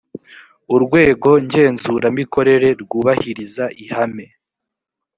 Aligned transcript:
urwego 0.75 1.29
ngenzuramikorere 1.45 2.69
rwubahiriza 2.81 3.65
ihame 3.83 4.25